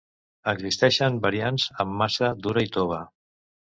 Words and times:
Existeixen 0.53 1.21
variants 1.27 1.69
amb 1.87 1.97
massa 2.03 2.35
dura 2.45 2.69
i 2.71 2.77
tova. 2.81 3.09